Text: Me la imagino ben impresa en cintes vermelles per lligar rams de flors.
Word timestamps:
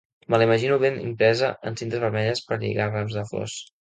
Me 0.33 0.37
la 0.41 0.45
imagino 0.47 0.77
ben 0.83 0.97
impresa 1.09 1.51
en 1.71 1.77
cintes 1.81 2.01
vermelles 2.07 2.43
per 2.49 2.59
lligar 2.65 2.89
rams 2.97 3.19
de 3.21 3.27
flors. 3.35 3.59